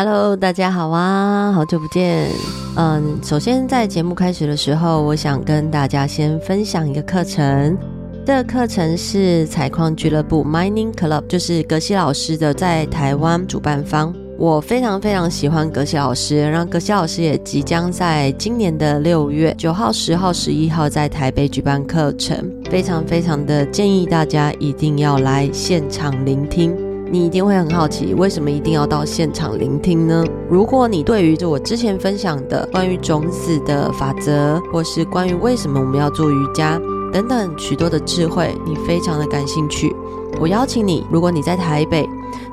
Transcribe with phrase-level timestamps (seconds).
[0.00, 2.30] Hello，大家好啊，好久不见。
[2.76, 7.76] 嗯，首先在节目开始的时候，我想跟大家先分享一个课程。
[8.24, 14.14] 这个课程是采矿俱乐部 Mining Club，就是格西老师的在台湾主办方。
[14.38, 26.87] 我非常非常喜欢格西老师，然后格西老师也即将在今年的六月九号、十号、十一号在台北举办课程，非常非常的建议大家一定要来现场聆听。
[27.10, 30.24] 你一定会很好奇，为什么一定要到现场聆听呢？
[30.48, 36.80] 如果你对于就我之前分享的关于种子的法则，或是关于为什么我们要做瑜伽
[37.12, 39.94] 等等许多的智慧，你非常的感兴趣，
[40.38, 42.08] 我邀请你，如果你在台北。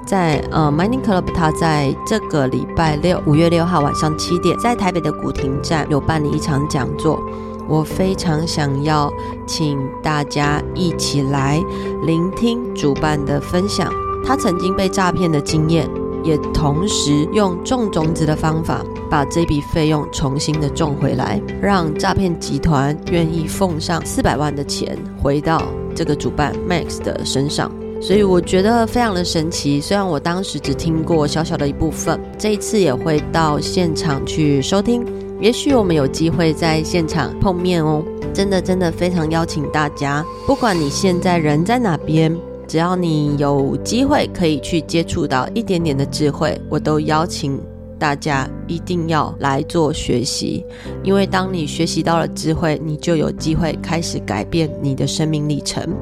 [0.05, 7.19] 在呃，Mining Club，他在这个礼拜六，五月六号晚上七点，在台北的古亭站有办理一场讲座。
[7.67, 9.11] 我非常想要
[9.47, 11.59] 请大家一起来
[12.03, 13.91] 聆听主办的分享，
[14.25, 15.87] 他曾经被诈骗的经验，
[16.23, 25.61] 也同时用种种子的方法把这笔费用重新的种回来，让诈骗集团愿意奉上四百万的钱回到
[25.93, 27.71] 这个主办 Max 的身上。
[28.01, 35.05] 所以我觉得非常的神奇，虽然我当时只听过小小的一部分，这一次也会到现场去收听，
[35.39, 38.03] 也许我们有机会在现场碰面哦。
[38.33, 42.35] 真的真的非常邀请大家，不管你现在人在哪边，
[42.67, 47.59] 只要你有机会可以去接触到一点点的智慧，我都邀请
[47.97, 50.65] 大家一定要来做学习，
[51.03, 55.95] 因为当你学习到了智慧，你就有机会开始改变你的生命历程。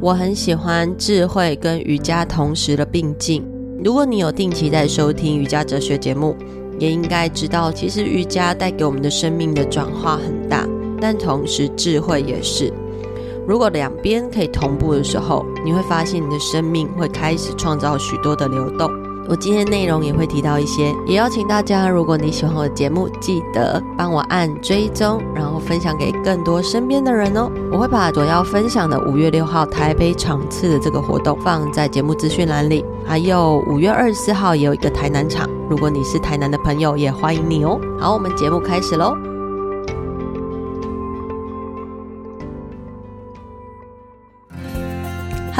[0.00, 3.44] 我很喜欢智慧跟瑜伽同时的并进。
[3.82, 6.36] 如果你有定期在收听瑜伽哲学节目，
[6.78, 10.66] 也应该知道，其实瑜伽带给我们的生命的转化很大，
[11.00, 12.72] 但同时智慧也是。
[13.50, 18.88] 如果两边可以同步的时候，你会发现你的生命会开始创造许多的流动。
[19.28, 27.50] 我今天内容也会提到一些，也邀请大家，如果你喜欢我的节目，记得帮我按追踪，然后分享给更多身边的人哦。
[27.72, 37.80] 我会把所要分享的五月六号台北场次的这个活动放在节目资讯栏里，还有五月二十四号也有一个台南场，如果你是台南的朋友，也欢迎你哦。
[37.98, 39.16] 好，我们节目开始喽。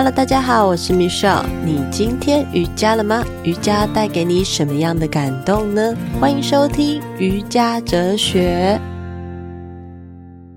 [0.02, 1.44] Hello，大家好，我是 Michelle。
[1.62, 3.22] 你今天瑜伽了吗？
[3.44, 5.94] 瑜伽带给你什么样的感动呢？
[6.18, 8.80] 欢迎收听瑜伽哲学。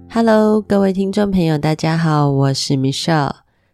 [0.09, 3.33] Hello，各位听众朋友，大家好，我是 Michelle。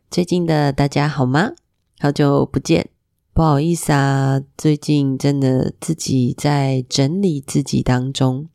[0.09, 1.51] 最近的大家好吗？
[1.99, 2.89] 好久不见，
[3.35, 8.47] 不好意思啊，最近真的自己在整理自己当中，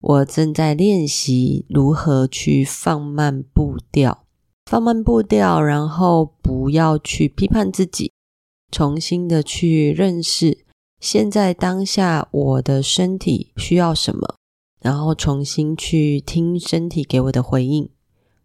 [0.00, 4.21] 我正在练习如何去放慢步调。
[4.72, 8.10] 放慢步调，然后不要去批判自己，
[8.70, 10.64] 重新的去认识
[10.98, 14.36] 现在当下我的身体需要什么，
[14.80, 17.90] 然后重新去听身体给我的回应。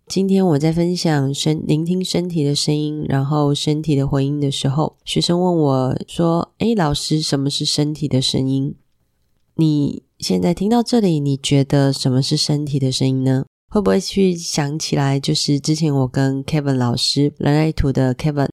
[0.05, 8.75] 今天我在分享身聆听身体的声音，然后身体的回应的时候，学生问我说：“诶，老师，什么是身体的声音？
[9.55, 15.19] 你现在听到这里，你觉得什么是身体的声音呢？”会不会去想起来？
[15.19, 18.50] 就是之前我跟 Kevin 老师人类图的 Kevin，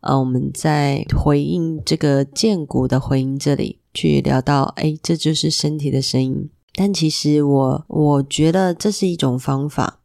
[0.00, 6.48] 呃，我们在回应这个荐骨的回应这里去聊到，诶，这就是身体的声音。
[6.74, 9.98] 但其实我我觉得这是一种方法。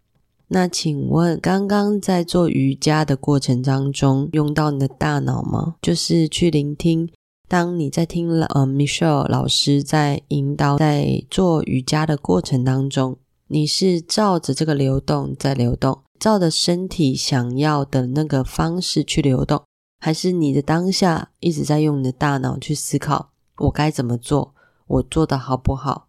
[0.50, 5.76] 那请问，刚刚在做瑜伽的过程当中，用到你的大脑吗？
[5.82, 7.10] 就是去聆听，
[7.48, 13.18] 当你在听了呃 Michelle 老师在引导在做瑜伽的过程当中。
[13.50, 19.64] 你是照着这个流动在流动，照着身体想要的那个方式去流动，
[20.00, 24.54] 还是你的当下一直在用你的大脑去思考，我该怎么做，
[24.88, 26.08] 我做的好不好，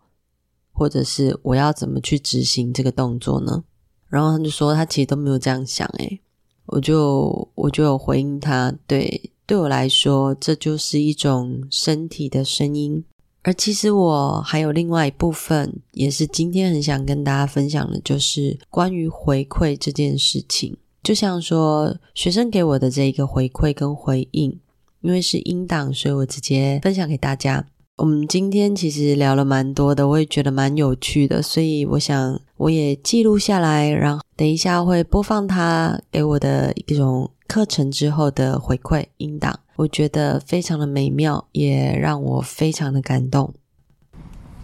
[0.72, 3.62] 或者是我要怎么去执行这个动作呢？
[4.08, 6.20] 然后他就说他其实都没有这样想，诶，
[6.66, 13.04] 我就我就有回应他，对，对我来说，这就是一种身体的声音。
[13.48, 20.76] 而其实我还有另外一部分，也是今天很想跟大家分享的，就是关于回馈这件事情。
[21.02, 24.60] 就像说，学生给我的这一个回馈跟回应，
[25.00, 27.66] 因为是音档，所以我直接分享给大家。
[27.98, 39.58] 我们今天其实聊了蛮多的，我也觉得蛮有趣的，所以我想我也记录下来，然后等一下会播放他给我的一种课程之后的回馈音档。
[39.74, 43.52] 我觉得非常的美妙，也让我非常的感动。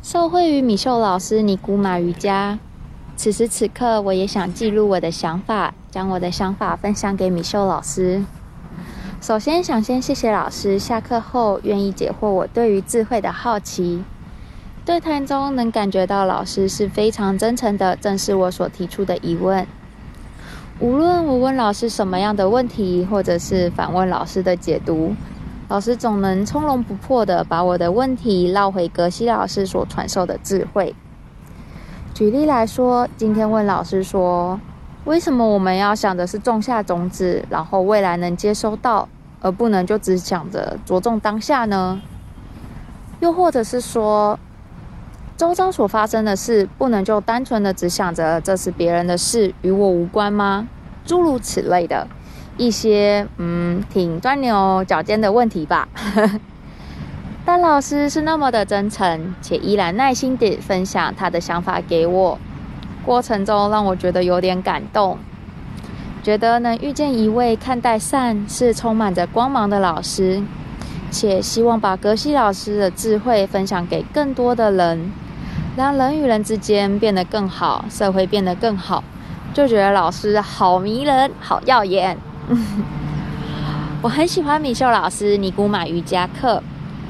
[0.01, 2.57] 受惠于米秀老师尼古马瑜伽，
[3.17, 8.25] 此时此刻我也想记录我的想法，将我的想法分享给米秀老师。
[9.25, 14.05] 首先想先谢谢老师，下课后愿意解惑我对于智慧的好奇。
[14.85, 19.67] 对谈中能感觉到老师是非常真诚的，正视我所提出的疑问。
[20.79, 25.15] 无论我问老师什么样的问题，或者是反问老师的解读，
[25.71, 30.95] 老师总能从容不迫地把我的问题绕回格西老师所传授的智慧。
[32.13, 34.61] 举例来说，今天问老师说
[35.05, 39.09] ：“为什么我们要想的是种下种子，然后未来能接收到，
[39.41, 42.01] 而不能就只想着着重当下呢？”
[43.21, 44.39] 又或者是说，
[45.37, 50.67] 周遭所发生的事，不能就单纯的只想着这是别人的事，与我无关吗？
[51.07, 52.07] 诸如此类的
[52.57, 55.89] 一些，嗯，挺钻牛角尖的问题吧。
[57.47, 62.39] 但老师是那么的真诚，且依然耐心地分享他的想法给我，
[63.05, 65.19] 过程中让我觉得有点感动，
[66.23, 70.43] 觉得能遇见一位看待善是充满着光芒的老师，
[71.11, 75.13] 且希望把格西老师的智慧分享给更多的人。
[75.77, 79.03] 让人与人之间变得更好，社会变得更好，
[79.53, 82.17] 就觉得老师好迷人，好耀眼。
[84.01, 86.63] 我很喜欢米秀老师尼古马瑜伽课，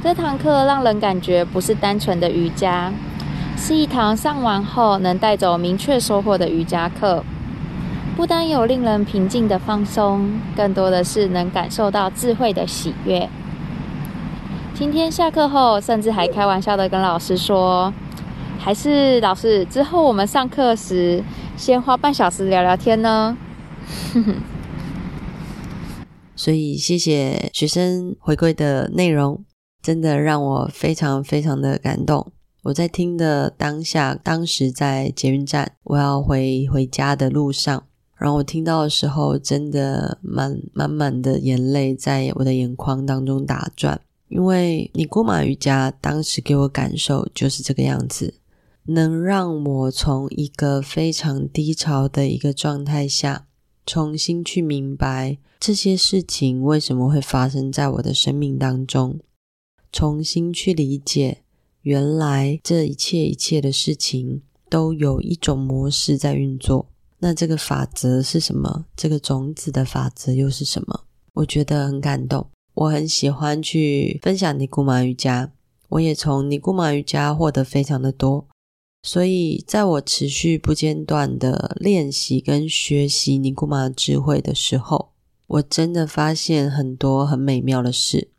[0.02, 2.90] 这堂课让人感觉不是单纯的瑜伽，
[3.56, 7.24] 是一堂上完后能带走明确收获的瑜伽课。
[8.16, 13.28] 不单有令人平静的放松，更多的是能感受到智慧的喜悦。
[14.74, 17.92] 今天下课后，甚至还开玩笑的跟老师说。
[18.56, 21.22] 还是老师，之后我们上课时
[21.56, 23.36] 先花半小时聊聊天呢。
[26.34, 29.44] 所以谢谢学生回馈的内容，
[29.82, 32.32] 真的让我非常非常的感动。
[32.64, 37.84] 我在听的当下，当时在捷运站，我要回回家的路上，
[38.16, 48.34] 然后我听到的时候，真的满满满的眼泪在我的眼眶当中打转，因为尼古马瑜伽当时给我感受就是这个样子。
[48.86, 53.46] 能让我从一个非常低潮的一个状态下，
[53.84, 59.20] 重新去明白这些事情为什么会发生在我的生命当中，
[59.92, 61.43] 重新去理解
[61.84, 64.40] 原来这一切一切的事情
[64.70, 66.90] 都有一种模式在运作。
[67.18, 68.86] 那这个法则是什么？
[68.96, 71.04] 这个种子的法则又是什么？
[71.34, 75.52] 我觉得很感动，我很喜欢去分享尼古马瑜伽，
[75.90, 78.46] 我也从尼古马瑜伽获得非常的多。
[79.02, 85.10] 所以，在我持续不间断的练习跟学习尼古马智慧的时候，
[85.46, 88.30] 我真的发现很多很美妙的事。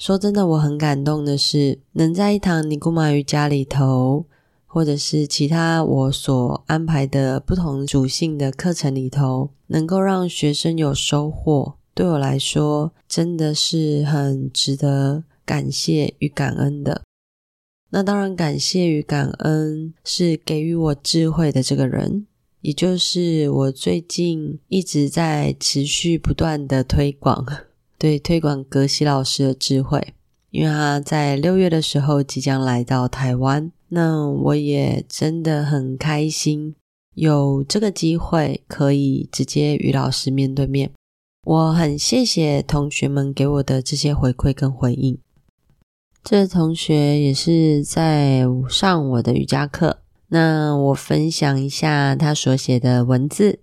[0.00, 4.24] 说真的，我很感动的是，能在一堂尼古马瑜伽里头，
[4.64, 17.02] 或者是其他我所安排的不同属性的课程里头，能够让学生有收获，对我来说真的是很值得感谢与感恩的。
[17.90, 22.26] 那当然，感谢与感恩是给予我智慧的这个人，
[22.62, 27.44] 也就是我最近一直在持续不断的推广，
[28.00, 30.14] 对，推广格西老师的智慧，
[30.48, 36.74] 因为他在六月的时候即将来到台湾，那我也真的很开心，
[37.14, 40.90] 有这个机会可以直接与老师面对面，
[41.44, 45.18] 我很谢谢同学们给我的这些回馈跟回应。
[46.24, 53.58] 这同学也是在上我的瑜伽课，那我分享一下他所写的文字。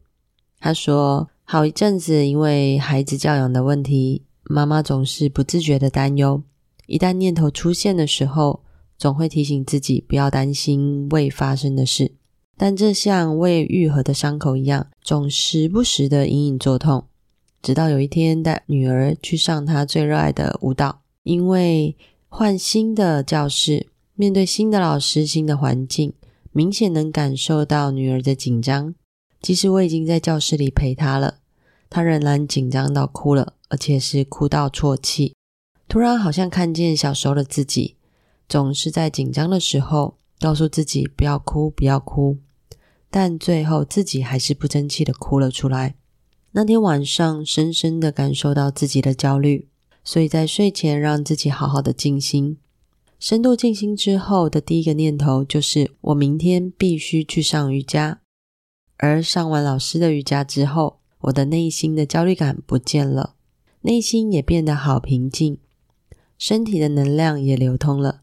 [0.60, 6.42] 他说，好一阵子，因为孩子教养的问题，妈妈总是不自觉的担忧。
[6.86, 8.64] 一旦念头出现的时候，
[8.98, 12.14] 总会提醒自己不要担心未发生的事，
[12.58, 17.06] 但这像未愈合的伤口一样，总时不时的隐隐作痛。
[17.62, 21.98] 直到有一天，带女儿去上她最热爱的舞蹈，因为
[22.30, 26.14] 换新的教室，面对新的老师、新的环境，
[26.52, 28.96] 明显能感受到女儿的紧张。
[29.42, 31.40] 即使我已经在教室里陪她了，
[31.90, 35.36] 她仍然紧张到哭了，而且是哭到啜泣。
[35.88, 37.96] 突然，好像看见小时候的自己，
[38.50, 42.38] 总是在紧张的时候告诉自己不要哭，不要哭，
[43.10, 45.96] 但最后自己还是不争气的哭了出来。
[46.52, 49.68] 那天晚上，深深的感受到自己的焦虑。
[50.04, 52.58] 所以在睡前让自己好好的静心，
[53.20, 58.22] 深度静心之后的第一个念头就是我明天必须去上瑜伽。
[58.96, 63.36] 而上完老师的瑜伽之后，我的内心的焦虑感不见了，
[63.88, 65.60] 内心也变得好平静，
[66.38, 68.20] 身体的能量也流通了，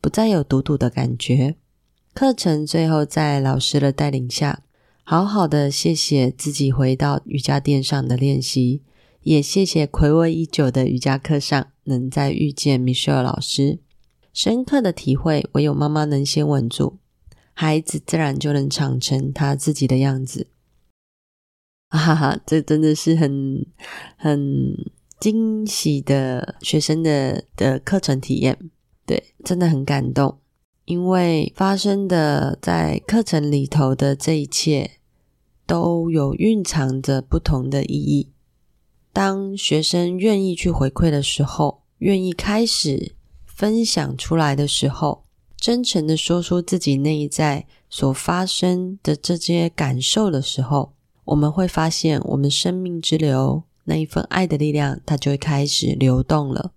[0.00, 1.54] 不再有堵堵的感觉。
[2.12, 4.64] 课程最后在老师的带领下，
[5.04, 8.82] 好好的谢谢自己回到瑜伽垫上的练习。
[9.22, 13.78] 也谢谢睽违已久的瑜伽课上能再遇见 Michelle 老师，
[14.32, 16.98] 深刻的体会，唯有妈妈能先稳住，
[17.52, 20.48] 孩子自然就能长成他自己的样子。
[21.94, 23.64] 哈哈，这真的是很
[24.16, 24.74] 很
[25.20, 28.58] 惊喜的学生的的课程体验，
[29.06, 30.38] 对，真的很感动，
[30.84, 34.98] 因为发生的在课程里头的这一切，
[35.66, 38.30] 都有蕴藏着不同的意义。
[39.12, 43.14] 当学生愿意去回馈的时候，愿意开始
[43.46, 45.24] 分享出来的时候，
[45.56, 50.92] 真诚的说出自己内在所发生的这些感受的时候，
[51.26, 56.72] 我们会发现，我们生命之流那一份爱的力量，它就会开始流动了，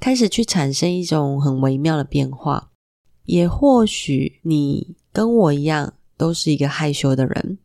[0.00, 2.70] 开始去产生一种很微妙的变化。
[3.24, 7.58] 也或许你跟我一样，都是一个害羞的人，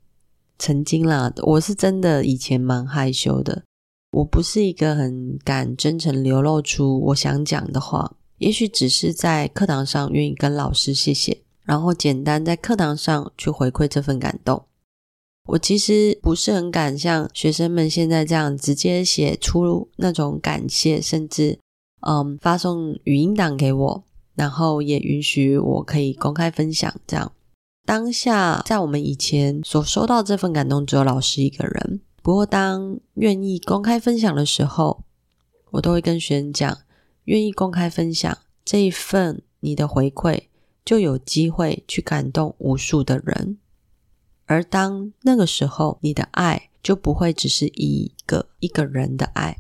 [0.58, 3.64] 曾经啦，我是真的以前蛮害羞的，
[4.12, 14.66] 我不是一个很敢真诚流露出我想讲的话，也许只是在课堂上愿意跟老师谢谢，然后简单在课堂上去回馈这份感动。
[15.48, 21.60] 我其实不是很敢像学生们现在这样直接写出那种感谢，甚至
[22.02, 24.04] 嗯发送语音档给我，
[24.36, 26.94] 然后也允许我可以公开分享。
[27.08, 27.32] 这样
[27.86, 32.02] 当下在我们以前所收到这份感动只有老师一个人。
[32.22, 35.04] 不过当愿意公开分享的时候，
[35.72, 36.78] 我都会跟学生讲，
[37.26, 40.44] 愿意公开分享这一份你的回馈，
[40.86, 43.58] 就有机会去感动无数的人。
[44.52, 49.58] 而当那个时候，你的爱就不会只是一个一个人的爱，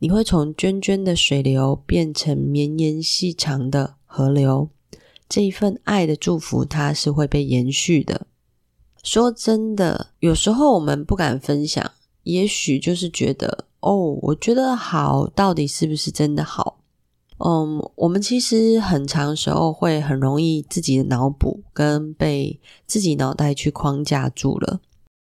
[0.00, 4.68] 你会从涓涓的水流变成绵延细长的河流。
[5.26, 8.26] 这一份爱的祝福，它是会被延续的。
[9.02, 11.92] 说真的，有时候我们不敢分享，
[12.24, 16.82] 也许就是觉得，哦，我觉得好，到底是不是真的好？
[17.48, 24.80] 嗯，我们其实很长时候会很容易自己的脑补跟被自己脑袋去框架住了。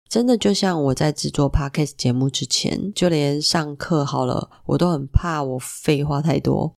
[0.08, 6.72] 真的就像我在制作 Podcast 节目之前，就连上课好了，我都很怕我废话太多，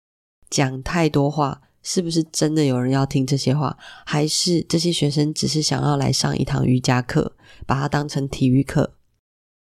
[0.49, 3.77] 讲太多话，是不是真的有人要听这些话？
[4.05, 8.93] 还是这些学生只是想要来上一堂瑜伽课，把它当成体育课？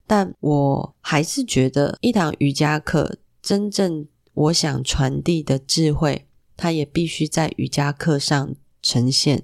[0.06, 4.06] 但我还是觉得一堂瑜伽课真正。
[4.34, 6.26] 我想传递的智慧，
[6.58, 9.44] 它也必须在瑜伽课上呈现，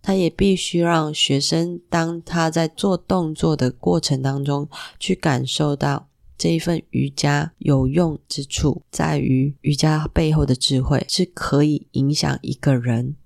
[0.00, 13.16] 它也必须让学生当他在做动作的过程当中，去感受到这一份瑜伽有用之处，在于瑜伽背后的智慧是可以影响一个人。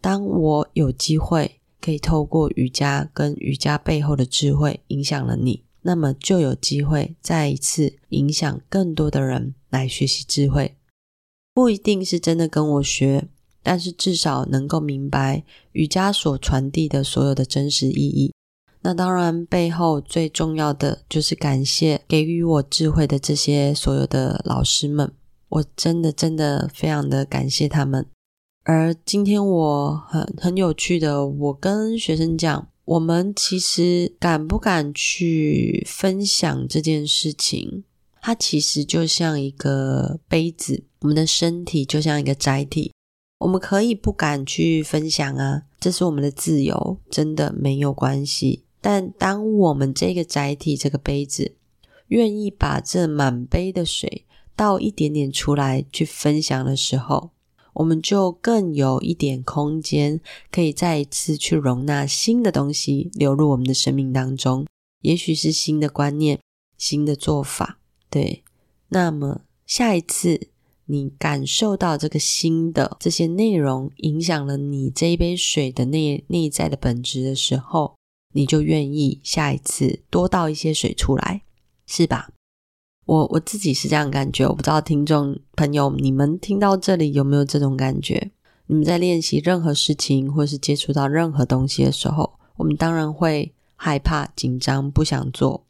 [0.00, 5.62] 当我有机会可以透过瑜伽跟瑜伽背后的智慧影响了你。
[5.84, 10.76] 那么就有机会再一次影响更多的人来学习智慧，
[11.52, 13.26] 不一定是真的跟我学，
[13.60, 18.32] 但是至少能够明白瑜伽所传递的所有的真实意义。
[18.82, 25.12] 那当然，背后最重要的就是感谢给予我智慧的这些所有的老师们，
[25.48, 28.06] 我真的真的非常的感谢他们。
[28.64, 32.68] 而今天我很很有趣的，我跟学生讲。
[32.84, 37.84] 我们其实敢不敢去分享这件事情？
[38.22, 42.92] 它其实就像一个杯子，我们的身体就像一个载体。
[43.40, 48.62] 我们可以不敢去分享啊，这是我们的自由，真的没有关系。
[48.80, 51.56] 但当我们这个载体，这个杯子，
[52.06, 54.24] 愿意把这满杯的水
[54.54, 57.30] 倒一点点出来去分享的时候，
[57.72, 60.20] 我们就更有一点空间，
[60.52, 64.64] 可以再一次去容纳新的东西流入我们的生命当中，
[65.00, 66.38] 也许是新的观念、
[66.78, 67.80] 新的做法。
[68.12, 68.44] 对，
[68.90, 70.48] 那么下一次
[70.84, 77.94] 你感受到这个新的这些内容影响了你这一杯水的内内在的本质的时候，
[78.34, 81.40] 你就愿意下一次多倒一些水出来，
[81.86, 82.28] 是吧？
[83.06, 88.30] 我我自己是这样感觉，我不知道听众朋友你们听到这里有没有这种感觉？
[88.66, 95.64] 你们在练习任何事情，或是接触到任何东西的时候，我们当然会害怕、紧张、不想做。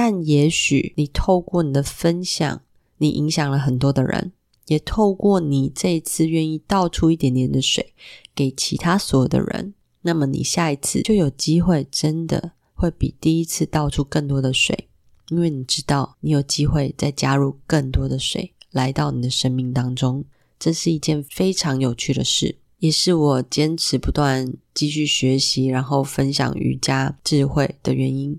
[0.00, 2.62] 但也许你透过你的分享，
[2.98, 4.30] 你影响了很多的人，
[4.68, 7.94] 也透过你这一次愿意倒出一点点的水
[8.32, 14.86] 给其他所有的人，那么你下一次就有机会真的会比第一次倒出更多的水。
[15.30, 20.24] 因为你知道，你有机会再加入更多的水来到你的生命当中，
[20.60, 28.38] 这是一件非常有趣的事，也是我坚持不断继续学习，然后分享瑜伽智慧的原因。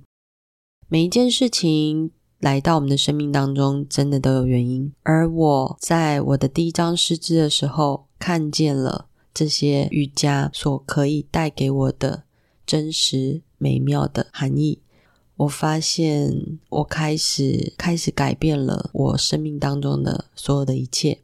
[0.92, 4.92] 每一件事情来到我们的生命当中，真的都有原因。
[5.04, 12.24] 而我在我的第一张师资的时候，看见了这些瑜伽所可以带给我的
[12.66, 14.82] 真实美妙的含义。
[15.38, 21.20] 我发现，我开始开始改变了我生命当中的所有的一切。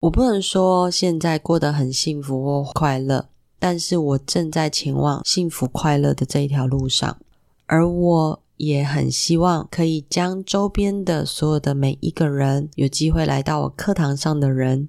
[0.00, 7.18] 我不能说现在过得很幸福或快乐，但是我正在前往幸福快乐的这一条路上，
[7.64, 14.88] 而我也很希望可以将周边的所有的每一个人，有机会来到我课堂上的人，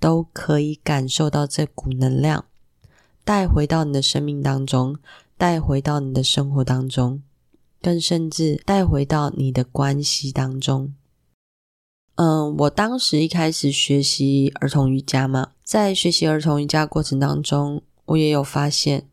[0.00, 2.44] 都可以感受到这股能量，
[3.24, 4.96] 带回到你的生命当中，
[5.36, 7.22] 带回到你的生活当中。
[7.84, 10.94] 更甚至带回到你的关系当中。
[12.14, 19.08] 嗯，我当时一开始学习儿童瑜伽嘛，在学习儿童瑜伽过程当中，我也有发现，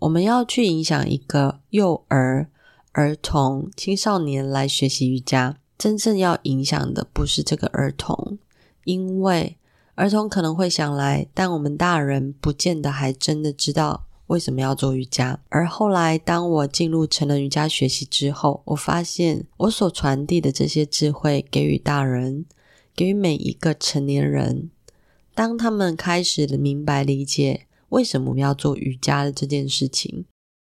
[0.00, 2.50] 我们要去影响一个幼儿、
[2.92, 8.38] 儿童、青少年来学习瑜伽，真正要影响的不是这个儿童，
[8.84, 9.56] 因为
[9.94, 14.06] 儿童可能会想来，但我们大人不见得还真的知道。
[14.26, 15.40] 为什么要做瑜伽？
[15.48, 22.46] 而后来，当我进入成人瑜伽学习之后，我发现我所传递的这些智慧给予大人，
[22.94, 24.70] 给予每一个成年人，
[25.34, 30.26] 当他们开始明白理解为什么我们要做瑜伽的这件事情，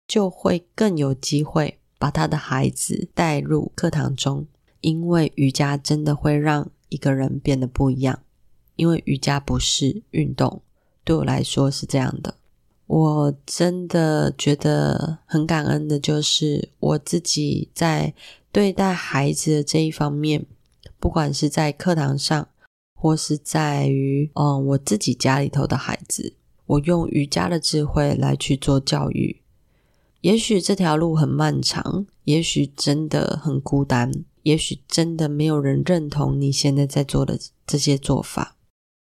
[0.07, 4.47] 就会更有机会把他的孩子带入课堂中，
[4.81, 8.21] 因为瑜伽真的会让一个人变得不一样。
[8.77, 10.63] 因为瑜伽不是运动，
[11.05, 12.37] 对我来说是这样的。
[12.87, 18.15] 我真的觉得很感恩的，就是我自己在
[18.51, 20.47] 对待孩子的这一方面，
[20.99, 22.49] 不管是在课堂上，
[22.95, 26.33] 或是在于嗯我自己家里头的孩子，
[26.65, 29.40] 我用瑜伽的智慧来去做教育。
[30.21, 34.13] 也许这条路很漫长，也许真的很孤单，
[34.43, 38.57] 也许真的没有人认同你现在在做的这些做法，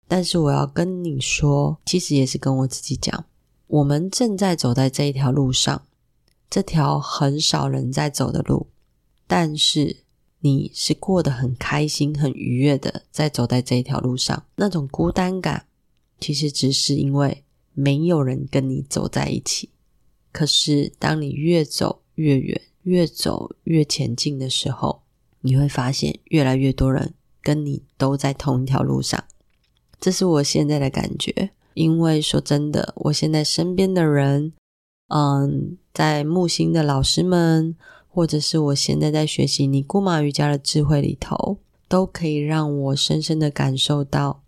[0.08, 3.26] 但是我要跟你说，其实也是跟我自己讲。
[3.66, 5.82] 我们正在走在这一条路上，
[6.48, 8.68] 这条很少人在走的路，
[9.26, 9.98] 但是
[10.40, 14.42] 你是过得很开心、很愉悦的，在走在这一条路上。
[14.56, 15.66] 那种孤单感，
[16.18, 19.68] 其实只是因为没有人跟你走在一起。
[20.32, 25.02] 可是，当你越走越远，越走越前进的时候，
[25.40, 29.24] 你会发现越来越多人跟你都在同一条路上。
[30.00, 31.50] 这是我现在的感觉。
[31.74, 34.52] 因为说真的，我现在身边的人，
[35.08, 37.76] 嗯，在木星的老师们，
[38.08, 44.39] 或者是我现在在学习尼姑马瑜伽的智慧里头，都可以让我深深的感受到，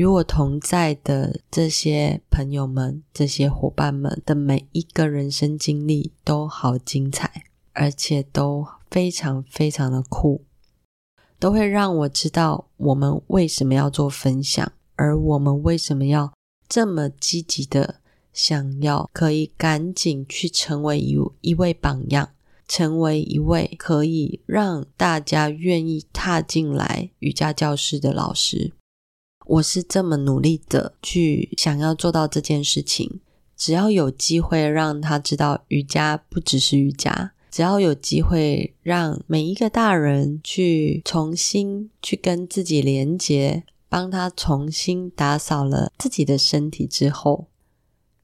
[0.00, 10.40] 与我同在的这些朋友们、这些伙伴们的每一个人生经历都好精彩，而且都非常非常的酷，
[11.38, 16.32] 都会让我知道我们为什么要做分享，而我们为什么要。
[16.66, 17.96] 这么积极的
[18.32, 22.30] 想要可以赶紧去成为一一位榜样，
[22.66, 28.72] 成为一位可以让大家愿意踏进来瑜伽教室的老师。
[29.50, 33.20] 我是这么努力的去想要做到这件事情。
[33.56, 43.64] 只要有机会让他知道瑜伽不只是瑜伽，只要有机会让每一个大人去重新去跟自己连接。
[43.88, 47.48] 帮他重新打扫了自己的身体之后，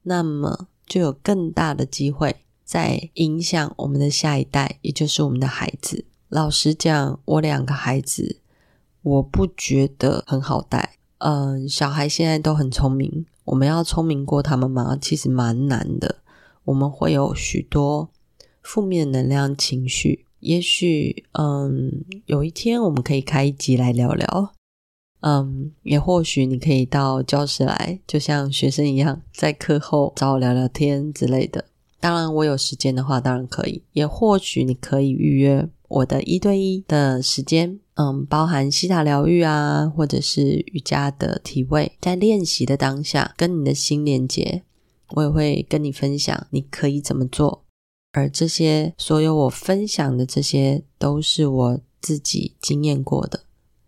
[0.03, 6.05] 那么就有更大的机会在影响我们的下一代，也就是我们的孩子。
[6.29, 8.39] 老实讲，我两个孩子，
[9.01, 10.96] 我不觉得很好带。
[11.19, 14.97] 嗯，小孩现在都很聪明，我们要聪明过他们吗？
[15.01, 16.17] 其实蛮难的。
[16.65, 18.09] 我们会有许多
[18.61, 20.25] 负面能量情绪。
[20.41, 24.53] 也许，嗯，有一天我们可以开一集来聊聊。
[25.21, 31.65] 嗯，也或许你可以到教室来，就像学生一样，在课后找我聊聊天之类的。
[31.99, 33.81] 当然，我有时间的话，当然可以。
[33.93, 44.63] 也或许你可以预约我的一对一的时间，嗯，包含西塔疗愈啊，或者是瑜伽的体位，在练习的当下跟你的心连接，
[45.15, 47.63] 我也会跟你分享你可以怎么做。
[48.13, 53.41] 而这些所有我分享的这些，都是我自己经验过的。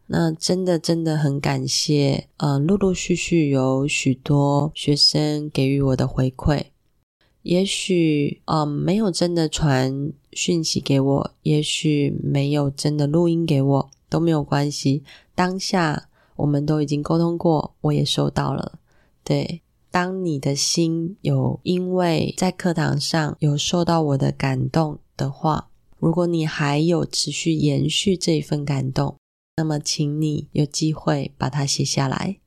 [0.08, 6.66] 那真的真的很感谢，嗯，陆陆续续有许多学生给予我的回馈，
[7.44, 15.04] 也许，嗯，没有真的传讯息给我，也许没有真的录音给我，都没有关系。
[15.34, 18.80] 当下我们都已经沟通过，我也收到了。
[19.24, 29.16] 对，当你的心有因为在课堂上有受到我的感动的话，如果你还有持续延续这一份感动，
[29.56, 32.38] 那么请你有机会把它写下来，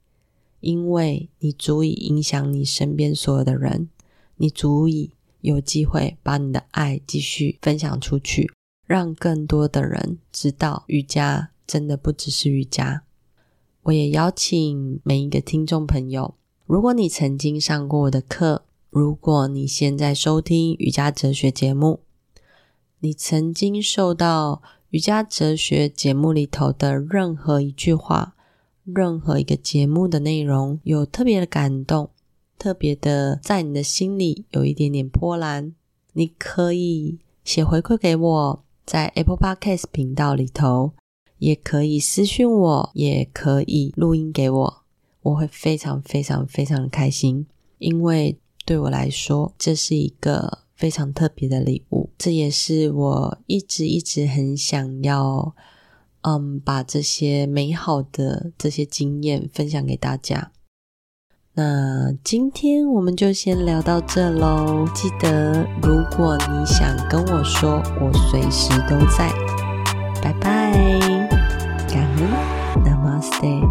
[0.60, 3.88] 因为你足以影响你身边所有的人，
[4.36, 8.52] 你足以有机会把你的爱继续分享出去，
[8.86, 13.02] 让更多的人知道瑜伽真的不只是瑜伽。
[13.84, 22.00] 我也邀请每一个听众朋友，如果你曾经上过我的课，如果你现在收听瑜伽哲学节目，
[23.00, 28.36] 你曾经受到瑜伽哲学节目里头的任何一句话、
[28.84, 32.10] 任何一个节目的内容有特别的感动，
[32.62, 35.72] 特别的在你的心里有一点点波澜，
[36.12, 40.92] 你可以写回馈给我，在 Apple Podcast 频道里头，
[41.38, 44.82] 也可以私讯我，也可以录音给我，
[45.22, 47.46] 我会非常非常非常的开心，
[47.78, 50.60] 因为对我来说，这是一个。
[50.74, 55.54] 非常特别的礼物，这也是我一直一直很想要，
[56.22, 60.50] 嗯，把这些美好的这些经验分享给大家。
[61.54, 69.30] 那今天我们就先聊到这喽记得如果你想跟我说我随时都在。
[70.22, 70.72] 拜拜。
[71.88, 73.61] 感恩 namaste